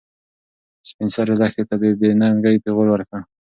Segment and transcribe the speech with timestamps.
[0.89, 3.19] سپین سرې لښتې ته د بې ننګۍ پېغور ورکړ.